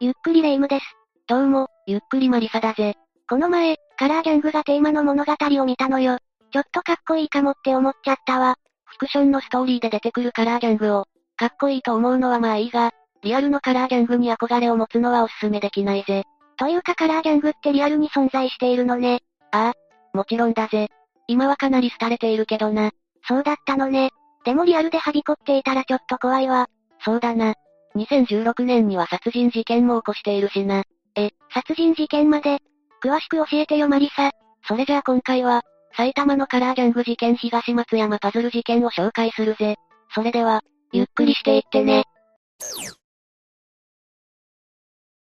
[0.00, 0.84] ゆっくりレ夢ムです。
[1.26, 2.94] どうも、ゆっくりマリサだぜ。
[3.28, 6.18] この前、カラーギャングがテーマの物語を見たのよ。
[6.52, 8.54] ちょっとかっこいいかもって思っちゃったわ。
[8.84, 11.06] フィクションのストーリーで出てくるカラーギャングを、
[11.36, 12.92] かっこいいと思うのはまあいいが、
[13.24, 16.22] リアルのカラーギャングに憧れを持つのはおすすめできないぜ。
[16.58, 19.22] というかカラーギャングってリアルに存在しているのね。
[19.50, 20.90] ああ、もちろんだぜ。
[21.26, 22.92] 今はかなり廃れているけどな。
[23.26, 24.10] そうだったのね。
[24.44, 26.68] でもリアルではびこっていたらちょっと怖いわ。
[27.04, 27.54] そうだな。
[27.96, 30.84] 2016年には殺人事件も起こしているしな。
[31.16, 32.58] え、殺人事件まで？
[33.02, 34.30] 詳しく教えてよマリサ。
[34.66, 35.62] それじゃあ今回は、
[35.96, 39.76] 埼玉のカラーギャング事件東松山パズル事件を紹介するぜ。
[40.14, 42.04] それでは、ゆっくりしていってね。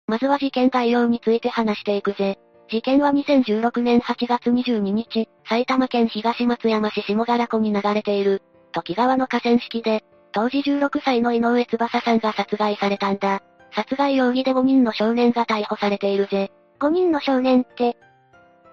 [0.07, 2.39] まずは事件概要について話していくぜ。
[2.69, 8.43] 事件は2016年8月22日、埼玉県東松山市下柄湖に流れている、
[8.73, 13.43] 時川の河川敷で、当時16歳の井上翼さんが殺害されたんだ。
[13.75, 16.51] 殺害容疑で5人の少年が逮捕されているぜ。
[16.81, 17.97] 5人の少年って、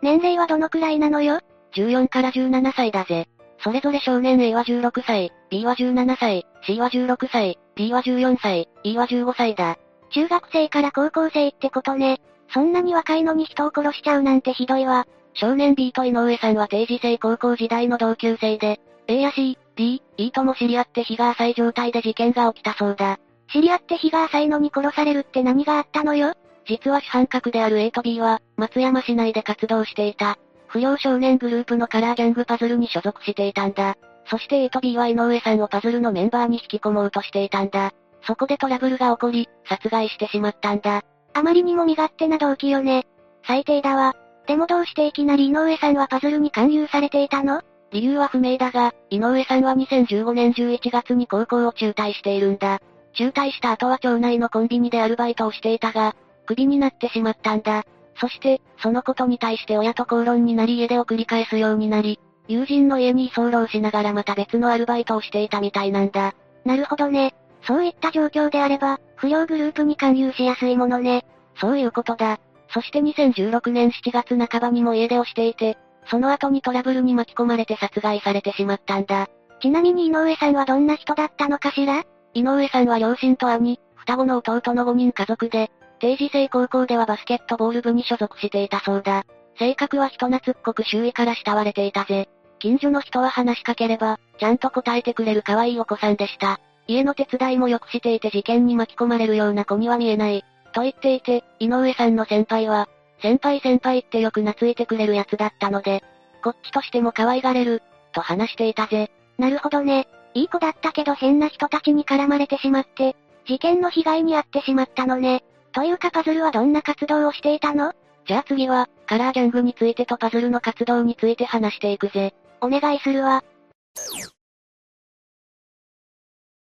[0.02, 1.40] 年齢はどのくらいなのよ
[1.74, 3.28] ?14 から17歳だぜ。
[3.64, 9.78] それぞれ少年 A は16歳、B は17歳、C は16歳、D は14歳、E は15歳だ。
[10.12, 12.22] 中学生から高校生ってことね。
[12.54, 15.08] そんなに若いのに人を殺しちゃうなんてひどいわ。
[15.34, 23.20] 少年 B と井上さんは定時制高校時代の同級生で、A や C、D、E とも知り合って日が浅い状態で事件が起きたそうだ。
[23.54, 26.34] 知り合って日が浅いのに殺されるって何があったのよ？
[26.68, 30.38] 実は主犯格である A と B は、松山市内で活動していた。
[30.68, 33.96] 不良少年グループのカラーギャングパズルに所属していたんだ。
[34.30, 37.92] そして A と B は井上さんをパズルのメンバーに引き込もうとしていたんだ。
[38.24, 41.04] そこでトラブルが起こり、殺害してしまったんだ。
[41.34, 43.06] あまりにも身勝手な動機よね。
[43.46, 44.16] 最低だわ。
[44.48, 47.62] でもどうしていきなり井上さんはパズルに勧誘されていたの？
[47.92, 52.80] 理由は不明だが、井上さんは2015年11月に高校を中退しているんだ。
[53.14, 56.16] 中退した後は町内のコンビニでアルバイトをしていたが、
[56.46, 57.84] クビになってしまったんだ。
[58.20, 66.34] そして、そのことに対して親と口論になり家出を繰り返すようになり、友人の家に居候しながらまた別のアルバイトをしていたみたいなんだ。
[66.66, 67.36] なるほどね。
[67.64, 71.26] そういった状況であれば、不良グループに勧誘しやすいものね。
[71.60, 72.40] そういうことだ。
[72.70, 75.78] そして2016年7月半ばにも家出をしていて、
[76.10, 79.28] その後にトラブルに巻き込まれて殺害されてしまったんだ。
[79.62, 82.04] ちなみに井上さんはどんな人だったのかしら？
[82.34, 89.26] 井上さんは両親と兄、双子の弟の5人家族で、定時制高校ではバスケットボール部に所属していたそうだ。
[89.58, 92.30] 性格は人懐っこく周囲から慕われていたぜ。
[92.60, 96.60] 近所の人は話しかければ、ちゃんと答えてくれる可愛いお子さんでした。
[96.88, 100.46] 家の手伝いもよくしていて事件に巻き込まれるような子には見えない。
[100.74, 102.88] と言っていて、井上さんの先輩は、
[103.20, 106.04] 先輩先輩ってよく懐いてくれるやつだったので、
[106.44, 107.82] こっちとしても可愛がれる、
[108.14, 109.12] と話していたぜ。
[109.38, 110.08] なるほどね。
[110.34, 113.16] いい子だったけど変な人たちに絡まれてしまって、
[113.48, 115.44] 事件の被害に遭ってしまったのね。
[115.72, 117.94] というかパズルはどんな活動をしていたの？
[118.28, 122.34] じゃあ次は、カラーギャングについてとパズルの活動について話していくぜ。
[122.62, 123.44] お願いするわ。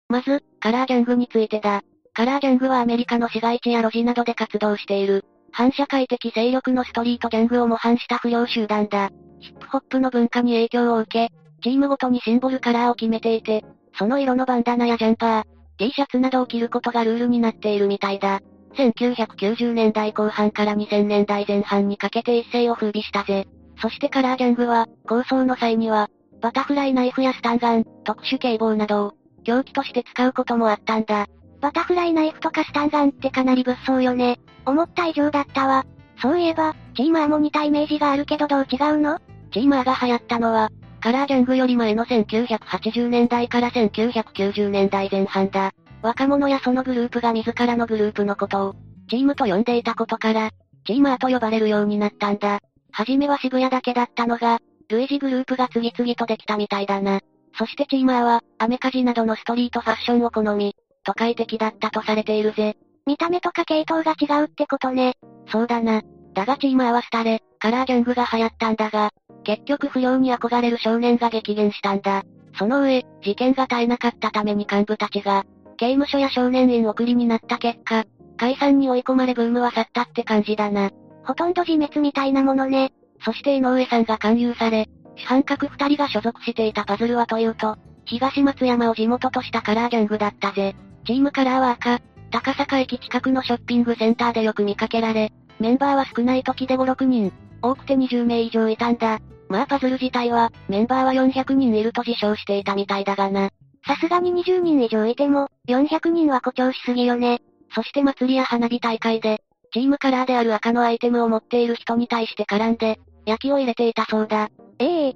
[0.09, 1.81] まず、カラーギャングについてだ。
[2.13, 5.25] カラーギャングはアメリカの市街地や路地などで活動している、
[5.57, 9.09] 反社会的勢力のストリートギャングを模範した不良集団だ。
[9.39, 11.33] ヒップホップの文化に影響を受け、
[11.63, 13.63] チームごとにシンボルカラーを決めていて、
[13.97, 15.43] その色のバンダナやジャンパー、
[15.77, 18.41] T シャツなどを着ることがルールになっているみたいだ。
[18.73, 23.47] 1990年代後半から2000年代前半にかけて一世を風靡したぜ。
[23.81, 26.09] そしてカラーギャングは、構想の際には、
[26.41, 29.13] バタフライナイフやスタンガン、特殊警棒などを、
[29.45, 31.27] 凶器として使うこともあったんだ。
[31.65, 34.39] バタフライナイフとかスタンガンってかなり物騒よね。
[34.67, 35.83] 思った以上だったわ。
[36.21, 39.17] そういえば、チーマーも似たイメージがあるけどどう違うの？
[39.51, 40.69] チーマーが流行ったのは、
[41.01, 45.71] カラーギャングより前の1980年代から1990年代前半だ。
[46.03, 48.75] 若者やそのグループが自らのグループのことを、
[49.09, 50.51] チームと呼んでいたことから、
[50.85, 52.59] チーマーと呼ばれるようになったんだ。
[52.91, 54.59] はじめは渋谷だけだったのが、
[54.89, 57.21] 類似グループが次々とできたみたいだな。
[57.57, 60.75] そしてチーマーは、アメカジなどのストリートファッションを好み、
[61.05, 62.75] 都会的だったとされているぜ。
[63.05, 65.13] 見た目とか系統が違うってことね。
[65.47, 66.01] そうだな。
[66.33, 69.11] だがチーマーは廃れ、カラーギャングが流行ったんだが、
[69.43, 72.23] 結局不良に憧れる少年が激減したんだ。
[72.57, 75.45] その上、事件が絶えなかったために幹部たちが、
[75.77, 78.05] 刑務所や少年院送りになった結果、
[78.37, 80.89] 解散に追い込まれブームは去ったって感じだな。
[81.23, 82.91] ほとんど自滅みたいなものね。
[83.23, 90.75] そして井上さんが勧誘され、主犯格二人が所属していたパズルはというと、東松山を地元としたカラーギャングだったぜ。
[91.05, 97.31] チームカラーは赤、高坂駅近くのショッピングセンターでよく見かけられ、メンバーは少ない時で5、6人、
[97.61, 99.19] 多くて20名以上いたんだ。
[99.47, 103.51] まあパズル自体は、メンバーは400人いると自称していたみたいだがな。
[103.85, 107.39] さすがに20人以上いても、400人は誇張しすぎよね。
[107.75, 109.41] そして祭りや花火大会で、
[109.71, 114.49] チームカラーである赤のアイテムを持っている人に対して絡んで、焼きを入れていたそうだ。
[114.79, 115.13] ええ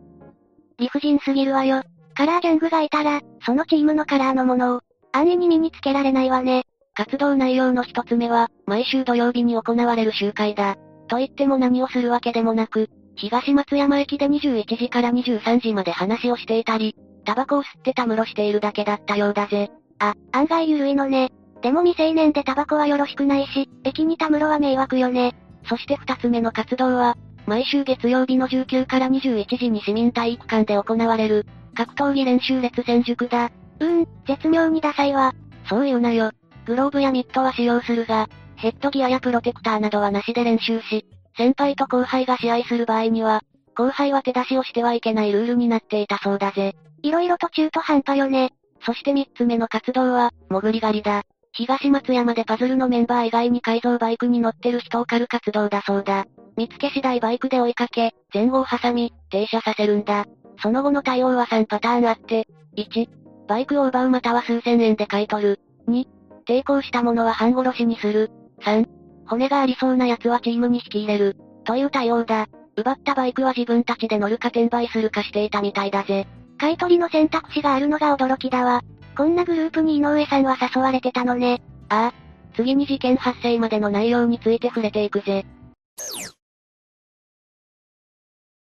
[0.78, 1.82] 理不尽すぎるわよ。
[2.14, 6.64] カラーギャングがいたら、そのチームのカラーのものを、安易に身につけられないわね。
[6.94, 10.78] 活動内容の一つ目は、毎週土曜日に行われる集会だ。
[11.08, 16.96] と言っても何をするわけでもなく、東松山駅で21時から23時まで話をしていたり、
[17.26, 19.72] タバコを吸ってたむろしているだけだったようだぜ。
[20.00, 21.32] あ、案外緩いのね。
[21.62, 25.36] でも未成年でタバコはよろしくないし、駅にたむろは迷惑よね。
[25.68, 31.46] そして二つ目の活動は、毎週月曜日の19から21時に市民体育館で行われる、
[31.76, 33.52] 格闘技練習列戦塾だ。
[33.80, 35.34] うーん、絶妙にダサいわ。
[35.68, 36.32] そう言うなよ。
[36.66, 41.06] グローブやミットは使用するが、ヘッドギアやプロテクターなどはなしで練習し、
[41.38, 43.42] 先輩と後輩が試合する場合には、
[43.76, 46.76] 後輩は手出しをしてはいけないルールになっていたそうだぜ。
[47.02, 48.52] いろいろと中途半端よね。
[48.86, 51.24] そして三つ目の活動は、潜り狩りだ。
[51.54, 56.26] 東松山でパズルのメンバー以外に改造バイクに乗ってる人を狩る活動だそうだ。
[56.58, 60.26] 見つけ次第バイクで追いかけ、前後を挟み、停車させるんだ。
[60.62, 63.08] その後の対応は3パターンあって、1、
[63.50, 65.60] バイクを奪うまたは数千円で買い取る。
[65.88, 66.06] 2、
[66.46, 68.30] 抵抗したものは半殺しにする。
[68.62, 68.86] 3、
[69.26, 71.36] 骨がありそうな奴はチームに引き入れる。
[71.64, 72.48] という対応だ。
[72.78, 76.28] 奪ったバイクは自分たちで乗るか転売するかしていたみたいだぜ。
[76.60, 78.84] 買い取りの選択肢があるのが驚きだわ。
[79.18, 81.60] こんなグループに井上さんは誘われてたのね。
[81.90, 82.54] ああ。
[82.56, 85.44] 次に事件発生までの内容について触れていくぜ。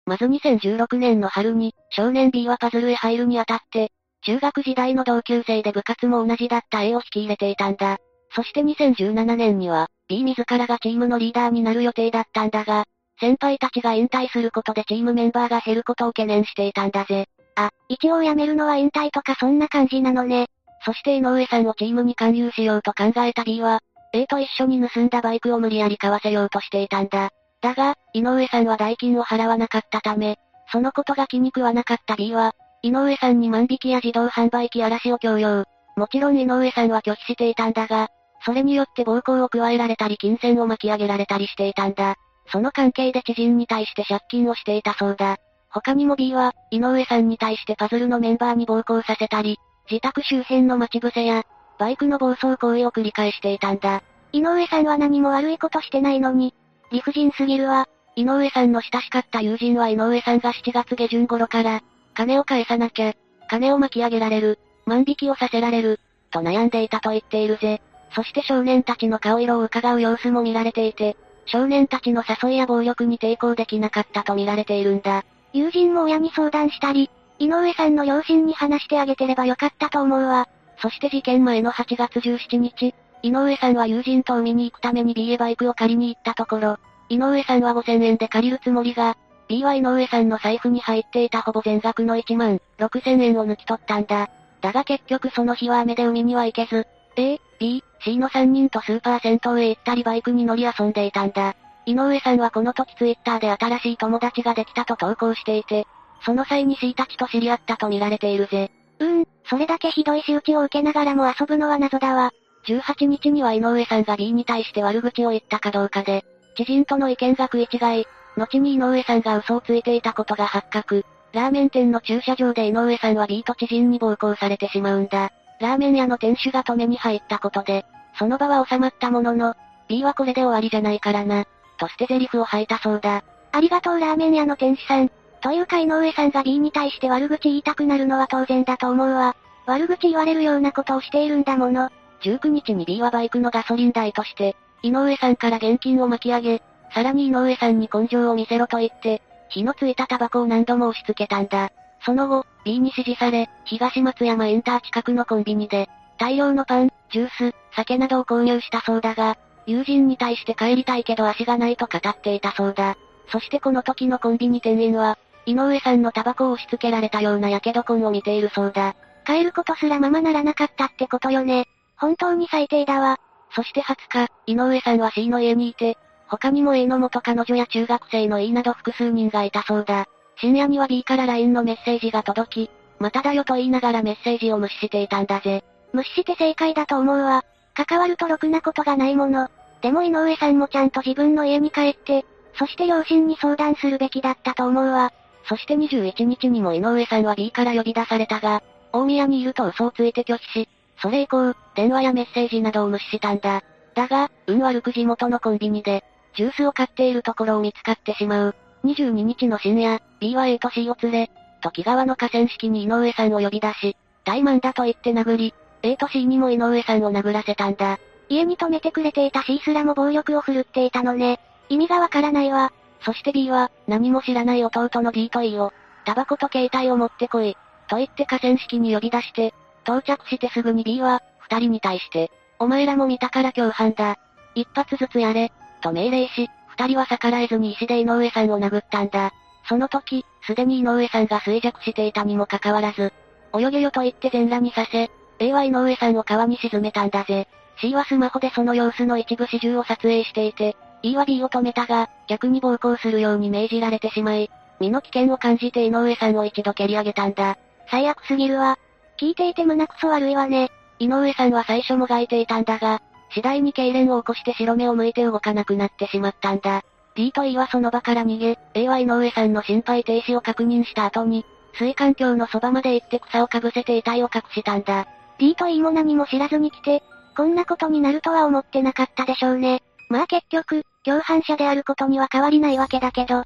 [0.07, 3.93] まず2016年の春に、少年 B はパズルへ入るにあたって、
[4.25, 7.99] 中学時代の同級生で部活も同じだった A を引き入れていたんだ。
[8.35, 12.85] そして2017年には、B 自らがチームのリーダーになる予定だったんだが、
[13.21, 17.27] 先輩たちが引退することでチームメンバーが減ることを懸念していたんだぜ。
[17.57, 20.47] あ、一応辞めるのは引退とかそんな感じなのね。
[20.85, 23.81] そして井上さんをチームに勧誘しようと考えた B は、
[24.15, 27.31] A と一緒に盗んだバイクを無理やり買わせようとしていたんだ。
[27.61, 30.37] だが、井上さんは代金を払わなかったため、
[30.71, 35.65] そのことが気に食わなかった B は、井上さんに万引きや自動販売機嵐を強要。
[35.97, 38.09] もちろん井上さんは拒否していたんだが、
[38.45, 42.17] それによって暴行を加えられたり金銭を巻き上げられたりしていたんだ。
[42.51, 45.37] その関係で知人に対して借金をしていたそうだ。
[45.71, 49.59] 他にも B は、井上さんに対してパズルのメンバーに暴行させたり、
[49.91, 51.45] 自宅周辺の待ち伏せや、
[51.79, 54.03] バイクの暴走行為を繰り返していたんだ。
[54.33, 56.55] 井上さんは何も悪いことしてないのに、
[56.91, 57.87] 理不尽すぎるわ。
[58.17, 61.81] 井上さんの親しかった友人は井上さんが7月下旬頃から、
[62.15, 63.15] 金を返さなきゃ、
[63.49, 66.01] 金を巻き上げられる、万引きをさせられる、
[66.31, 67.81] と悩んでいたと言っているぜ。
[68.15, 71.17] そして少年たちの顔色を伺う様子も見られていて、
[71.47, 75.25] 少年たちの誘いや暴力に抵抗できなかったと見られているんだ。
[75.53, 80.49] 友人も親に相談したり、井上さんの両親に話してあげてればよかったと思うわ。
[80.79, 86.79] そして事件前の8月17日、井上さんは友人と海に行くために B へバイクを借りに行ったところ、
[87.09, 89.17] 井上さんは5000円で借りるつもりが、
[89.53, 94.31] B は井上さんの財布に入っていたほぼ全額の1万6000円を抜き取ったんだ。
[94.63, 101.55] だが結局その日は雨で海には行けず、A、B、C の3人とスーパー銭湯へ行ったりバイクに乗り遊んでいたんだ。
[101.85, 105.87] 井上さんはこの時ツイッターで新しい友達ができたと投稿していて、
[106.25, 108.71] その際に C たちと知り合ったと見られているぜ。
[109.01, 112.33] うーん、それだけひどい仕打ちを受けながらも遊ぶのは謎だわ。
[112.65, 116.25] 18日には井上さんが B に対して悪口を言ったかどうかで、
[116.57, 118.07] 知人との意見が食い違い、
[118.37, 121.05] 後に井上さんが嘘をついていたことが発覚。
[121.33, 125.33] ラーメン店の駐車場で井上さんは B と知人に暴行されてしまうんだ。
[125.61, 127.85] ラーメン屋の店主が止めに入ったことで、
[128.19, 129.55] その場は収まったものの、
[129.89, 131.45] B はこれで終わりじゃないからな、
[131.79, 133.23] としてゼリフを吐いたそうだ。
[133.53, 135.11] ありがとうラーメン屋の店主さん。
[135.41, 139.35] というか井上さんが B に対して悪口言いたくなるのは当然だと思うわ。
[139.67, 141.91] 悪口言われるようなことをしているんだもの。
[142.23, 146.63] 19日に B はバイクのガソリン代として、井上さんから現金を巻き上げ、
[146.95, 151.71] さらに井上さんに根性を見せろと言って、火のついたタバコを何度も押し付けたんだ。
[152.05, 162.97] その後、B に指示され、東松山インター近くのコンビニで、大量のパン、ジュース、酒などを購入したそうだが、友人に対して帰りたいけど足がないと語っていたそうだ。
[163.29, 168.95] そしてこの時のコンビニ店員は、井上さんのタバコを押し付けられたような火傷痕を見ているそうだ。
[169.25, 171.67] 帰ることすらままならなかったってことよね。
[171.97, 173.19] 本当に最低だわ。
[173.55, 175.99] そして20日、井上さんは C の家にいて、
[176.33, 180.07] 他にも A の元彼女や中学生の E など複数人がいたそうだ。
[180.39, 185.63] 深夜には B から LINE のメッセージが届き、まただよと言いながらメッセージを無視していたんだぜ。
[185.93, 187.45] 無視して正解だと思うわ。
[187.75, 189.51] 関わるとろくなことがないもの。
[189.83, 192.25] でも井上さんもちゃんと自分の家に帰って、
[192.59, 195.13] そして両親に相談するべきだったと思うわ。
[195.47, 198.63] そして21日にも井上さんは B から呼び出されたが、
[198.95, 203.63] 大宮にいると嘘をついて拒否し、それ以降、電話やメッセージなどを無視したんだ。
[203.95, 206.03] だが、運悪く地元のコンビニで、
[206.35, 208.55] ジュースを買っているところを見つかってしまう。
[208.85, 217.99] 22日の深夜、B は A と C を連れ、時川の河川敷に井上さんを呼び出し、怠慢だと言って殴り、A と C にも井上さんを殴らせたんだ。
[218.29, 221.41] 家に泊めてくれていた C すらも暴力を振るっていたのね。
[221.69, 222.73] 意味がわからないわ。
[223.05, 225.73] そして B は、何も知らない弟の D と E を、
[226.05, 227.57] タバコと携帯を持ってこい、
[227.89, 234.19] と言って河川敷に呼び出して、到着してすぐに B は、二人に対して、お前らも見たから共犯だ。
[234.55, 239.33] 一発ずつやれ、と命令し、二人は逆らえずに石で井上さんを殴ったんだ。
[239.69, 243.13] その時、すでに井上さんが衰弱していたにもかかわらず、
[243.55, 247.49] 泳げよと言って全裸にさせ、A は井上さんを川に沈めたんだぜ。
[247.81, 257.59] C はスマホでその様子の一部始終を撮影していて、E は B を止めたが、逆に暴行するように命じられてしまい、身の危険を感じて井上さんを一度蹴り上げたんだ。
[257.91, 258.79] 最悪すぎるわ。
[259.19, 260.71] 聞いていて胸くそ悪いわね。
[260.99, 263.01] 井上さんは最初もがいていたんだが、
[263.35, 266.83] 次第に痙攣を起こして白目を向いて動かなくなってしまったんだ。
[267.15, 275.07] D と E はその場から逃げ、A は井上さんの心肺停止を確認した後に、水管橋のそばまで行って草をかぶせて遺体を隠したんだ。
[275.39, 277.03] D と E も何も知らずに来て、
[277.37, 279.83] こんなことになるとは思ってなかったでしょうね。
[280.09, 283.45] まあ結局、共犯者であることには変わりないわけだけど。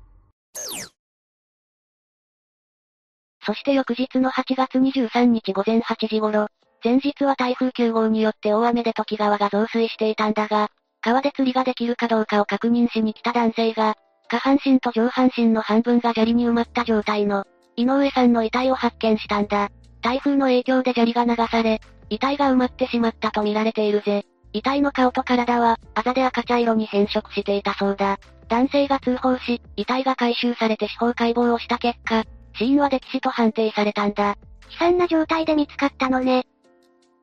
[3.45, 6.49] そして翌日の8月23日午前8時頃、
[6.87, 10.69] 前日は台風9号によって大雨で時川が増水していたんだが、
[11.00, 13.97] 川で釣りができるかどうかを確認しに来た男性が、
[14.28, 19.69] 下半身と上半身の半分が砂利に埋まった状態の、井上さんの遺体を発見したんだ。
[20.00, 24.25] 台風の影響で砂利が流され、遺体が埋まってしまったと見られているぜ。
[24.52, 28.21] 遺体の顔と体は、あざで赤茶色に変色していたそうだ。
[28.47, 32.23] 男性が通報し、遺体が回収されて司法解剖をした結果、
[32.57, 34.37] 死因は溺死と判定されたんだ。
[34.71, 36.47] 悲惨な状態で見つかったのね。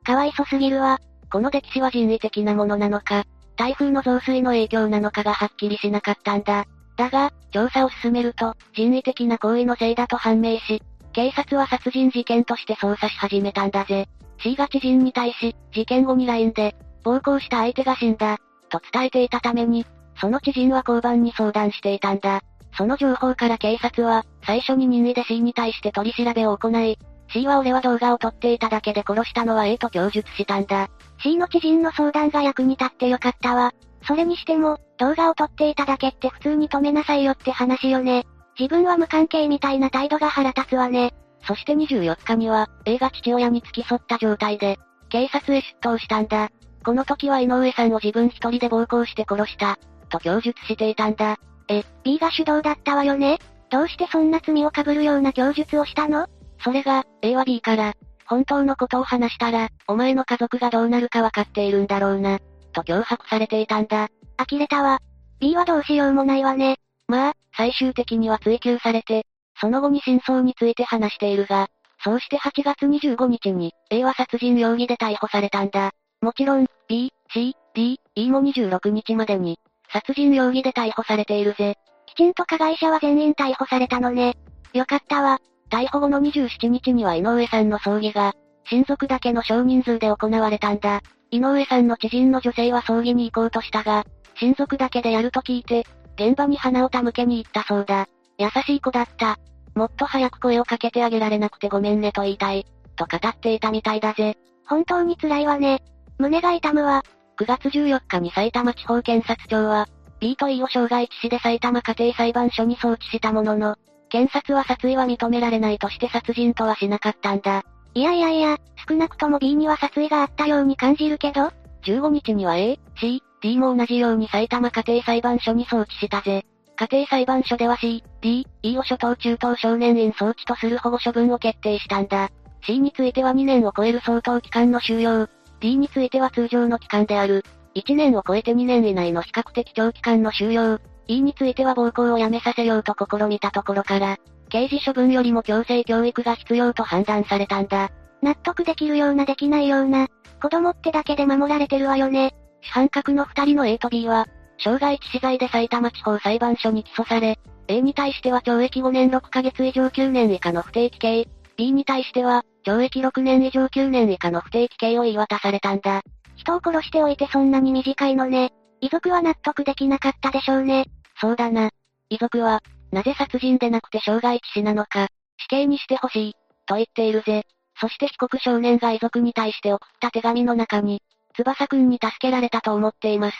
[0.04, 1.00] かわいそすぎるわ。
[1.32, 3.24] この溺死は人為的なものなのか、
[3.56, 6.66] 台風の増水の影響なのかがはっきりしなかったんだ。
[6.96, 10.82] だが、調査を進めると、人為的な行為のせいだと判明し、
[11.12, 14.08] 警察は殺人事件として捜査し始めたんだぜ。
[14.40, 19.86] C が知人に対し、事件後に LINE で、暴行した相手が死んだ、と伝えていたために、
[20.20, 22.42] その知人は交番に相談していたんだ。
[22.76, 26.98] その情報から警察は、最初に任意で C に対して取り調べを行い、
[27.34, 30.88] C は俺は動画を撮っていただけで殺したのは A と供述したんだ。
[31.20, 33.72] C の知人の相談が役に立ってよかったわ。
[34.06, 38.24] それにしても、動画を撮っていただけって普通に止めなさいよって話よね。
[38.58, 41.12] 自分は無関係みたいな態度が腹立つわね。
[41.44, 46.50] そして24日には、A が父親に付き添った状態で、警察へ出頭したんだ。
[46.84, 51.38] この時は井上さんを自分一人で暴行して殺した、と供述していたんだ。
[51.68, 53.38] え、B が主導だったわよね
[53.70, 56.28] どうしてそんな罪を被るような供述をしたの？
[56.60, 57.94] それが、A は B から、
[58.26, 62.38] 本当のことを話したら、お前の家族がどうなるかわかっているんだろうな、
[62.72, 64.08] と脅迫されていたんだ。
[64.36, 65.00] 呆れたわ。
[65.40, 66.76] B はどうしようもないわね。
[67.06, 69.26] まあ、最終的には追及されて、
[69.60, 71.68] その後に真相について話しているが、
[72.02, 75.92] そうして8月25日に、A は殺人容疑で逮捕されたんだ。
[76.20, 79.58] もちろん、B、C、D、E も26日までに、
[79.92, 81.76] 殺人容疑で逮捕されているぜ。
[82.06, 84.36] きちんと加害者は全員逮捕されたのね。
[84.72, 85.38] よかったわ。
[85.74, 88.32] 逮捕後の27日には井上さんの葬儀が、
[88.70, 91.02] 親族だけの少人数で行われたんだ。
[91.32, 94.04] 井上さんの知人の女性は葬儀に行こうとしたが、
[94.38, 98.06] 親族だけでやると聞いて、現場に花を手向けに行ったそうだ。
[98.38, 99.36] 優しい子だった。
[99.74, 102.64] もっと早く声をかけてあげられなくてごめんねと言いたい。
[102.94, 104.36] と語っていたみたいだぜ。
[104.68, 105.82] 本当に辛いわね。
[106.18, 107.02] 胸が痛むわ。
[107.36, 109.88] 9月14日に埼玉地方検察庁は、
[110.20, 113.76] B と E を傷害致死で埼玉家庭裁判所に送致したものの、
[114.14, 117.64] 検察は殺意は認められないとして殺人とはしなかったんだ。
[117.94, 121.50] いやいやいや、少なくとも B には殺意があったように感じるけど
[121.84, 126.46] ?15 日には A、C、D も同じように埼玉家庭裁判所に送致したぜ。
[126.76, 132.30] 家庭裁判所では C、D、E を初等中等少年院送致とする保護処分を決定したんだ。
[132.64, 135.26] C については2年を超える相当期間の収容。
[135.58, 137.44] D については通常の期間である。
[137.74, 140.78] 1年を超えて2年以内の比較的長期間の収容。
[141.06, 144.16] E については暴行をやめさせようと試みたところから、
[144.48, 147.90] 刑事処分よりも強制教育が必要と判断されたんだ。
[148.22, 150.08] 納得できるようなできないような、
[150.40, 152.34] 子供ってだけで守られてるわよね。
[152.62, 154.26] 主犯格の二人の A と B は、
[154.58, 166.02] 傷害致死罪で埼玉地方裁判所に起訴され、A に対しては懲役5年6ヶ月以上9年以下の不定期刑、B に対しては、懲役6年以上9年以下の不定期刑を言い渡されたんだ。
[166.36, 168.52] 人を殺しておいてそんなに短いのね。
[168.84, 170.84] 遺族は納得できなかったでしょうね。
[171.18, 171.70] そうだな。
[172.10, 172.60] 遺族は、
[172.92, 176.34] なぜ殺人でなくて傷害致死なのか、死刑にしてほしい、
[176.66, 177.46] と言っているぜ。
[177.80, 181.00] そして被告少年が遺族に対して送った手紙の中に、
[181.34, 183.36] 翼くんに助けられたと思っています。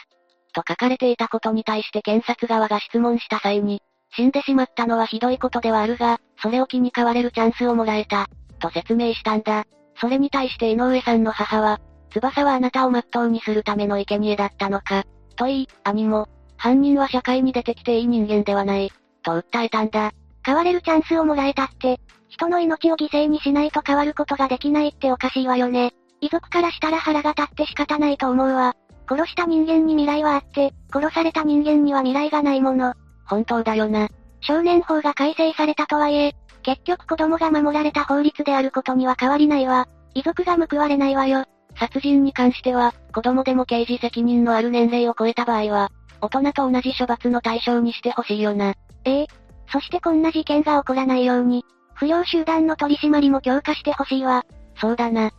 [0.55, 3.83] と書かれていたことに対して検察側が質問した際に、
[4.17, 8.29] 死んでしまったのはひどいことではあるが、それを気に変われるチャンスをもらえた、
[8.61, 9.65] と説明したんだ。
[10.01, 11.81] それに対して井上さんの母は、
[12.15, 15.05] 翼はあなたを全うにするための生贄だったのか。
[15.35, 18.91] と言い、兄も、犯人は社会に出てきていい人間ではない、
[19.23, 20.13] と訴えたんだ。
[20.45, 25.93] 変われるチャンスをもらえたって、人の命を犠牲にしないと変わることができないっておかしいわよね。
[26.21, 28.75] 遺族からしたら腹が立って仕方ないと思うわ。
[29.09, 32.95] 殺した人間に未来はあって、殺された人間には未来がないもの。
[33.27, 34.09] 本当だよな。
[34.41, 39.87] 少年法が改正されたとはいえ、結局子供が守られた法律であることには変わりないわ。
[40.15, 41.45] 遺族が報われないわよ。
[41.77, 45.91] 殺人に関しては、子供でも刑事責任のある年齢を超えた場合は、
[46.21, 48.75] 大人と同じ処罰の対象にしてほしいよな。
[49.05, 49.27] ええ。
[49.73, 51.65] そしてこんな事件が起こらないように、
[51.95, 54.45] 不良集団の取り締まりも強化してほしいわ。
[54.81, 55.31] そうだな。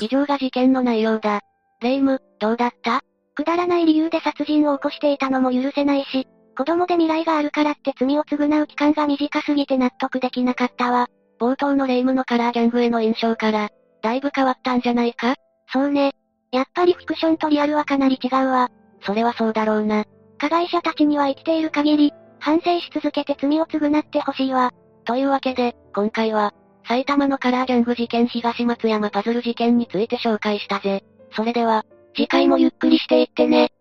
[0.00, 1.40] 以上が事件の内容だ。
[1.80, 3.02] レイム、どうだった？
[3.34, 11.08] くだらない理由で殺人を起こしていたのも許せないし、子供で未来があるからって罪を償う期間が短すぎて納得できなかったわ。
[11.38, 13.68] 冒頭のレイムのカラーギャングへの印象から、
[14.06, 15.34] だいぶ変わったんじゃないか？
[15.72, 16.12] そうね。
[16.52, 18.70] やっぱりフィクションとリアルはかなり違うわ。
[19.04, 20.04] それはそうだろうな。
[20.38, 24.70] 加害者たちには生きている限り、反省し続けて罪を償ってほしいわ。
[25.06, 26.54] というわけで、今回は、
[26.86, 31.02] 埼玉のカラーギャング事件東松山パズル事件について紹介したぜ。
[31.32, 31.84] それでは、
[32.14, 33.72] 次回もゆっくりしていってね。